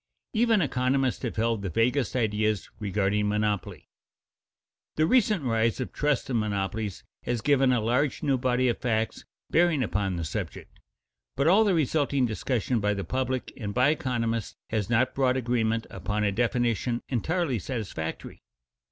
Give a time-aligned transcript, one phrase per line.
[0.33, 3.87] Even economists have held the vaguest ideas regarding monopoly.
[4.95, 9.25] The recent rise of trusts and monopolies has given a large new body of facts
[9.51, 10.79] bearing upon the subject,
[11.35, 15.85] but all the resulting discussion by the public and by economists has not brought agreement
[15.91, 18.41] upon a definition entirely satisfactory.